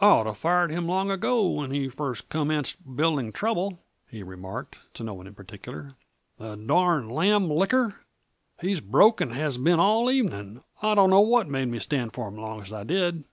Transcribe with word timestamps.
"I'd 0.00 0.06
oughta 0.06 0.32
fired 0.32 0.70
him 0.70 0.86
long 0.86 1.10
ago, 1.10 1.46
when 1.46 1.70
he 1.70 1.90
first 1.90 2.30
commenced 2.30 2.96
building 2.96 3.32
trouble," 3.32 3.80
he 4.08 4.22
remarked, 4.22 4.78
to 4.94 5.04
no 5.04 5.12
one 5.12 5.26
in 5.26 5.34
particular. 5.34 5.94
"The 6.38 6.56
darned 6.56 7.12
lamb 7.12 7.50
licker 7.50 7.94
he's 8.62 8.80
broke 8.80 9.20
and 9.20 9.34
has 9.34 9.58
been 9.58 9.80
all 9.80 10.10
evening. 10.10 10.62
I 10.80 10.94
don't 10.94 11.10
know 11.10 11.20
what 11.20 11.50
made 11.50 11.68
me 11.68 11.80
stand 11.80 12.14
for 12.14 12.28
'im 12.28 12.36
long 12.36 12.62
as 12.62 12.72
I 12.72 12.84
did." 12.84 13.24